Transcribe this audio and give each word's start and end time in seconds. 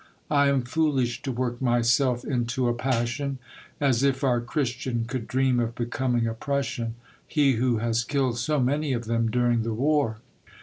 "I 0.41 0.49
am 0.49 0.63
foolish 0.63 1.21
to 1.21 1.31
work 1.31 1.61
myself 1.61 2.25
into 2.25 2.67
a 2.67 2.73
passion! 2.73 3.37
As 3.79 4.01
if 4.01 4.23
our 4.23 4.41
Christian 4.41 5.05
could 5.05 5.27
dream 5.27 5.59
of 5.59 5.75
becoming 5.75 6.25
a 6.25 6.33
Prussian,— 6.33 6.95
he 7.27 7.53
who 7.57 7.77
has 7.77 8.03
killed 8.03 8.39
so 8.39 8.59
many 8.59 8.93
of 8.93 9.05
them 9.05 9.29
dur 9.29 9.51
ing 9.51 9.61
the 9.61 9.75
war." 9.75 10.17